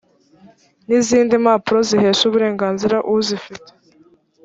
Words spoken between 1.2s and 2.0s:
mpapuro